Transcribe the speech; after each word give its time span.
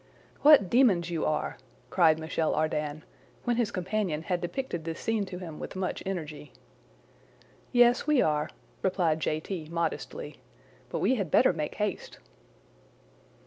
"What 0.41 0.67
demons 0.67 1.11
you 1.11 1.25
are!" 1.27 1.57
cried 1.91 2.17
Michel 2.17 2.55
Ardan, 2.55 3.03
when 3.43 3.57
his 3.57 3.69
companion 3.69 4.23
had 4.23 4.41
depicted 4.41 4.83
this 4.83 4.99
scene 4.99 5.25
to 5.25 5.37
him 5.37 5.59
with 5.59 5.75
much 5.75 6.01
energy. 6.07 6.53
"Yes, 7.71 8.07
we 8.07 8.19
are," 8.19 8.49
replied 8.81 9.19
J. 9.19 9.39
T. 9.39 9.67
modestly; 9.69 10.37
"but 10.89 11.01
we 11.01 11.13
had 11.17 11.29
better 11.29 11.53
make 11.53 11.75
haste." 11.75 12.17